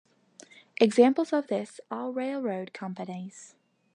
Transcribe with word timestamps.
Examples 0.79 1.31
of 1.31 1.45
this 1.45 1.79
are 1.91 2.09
railroad 2.09 2.73
companies. 2.73 3.53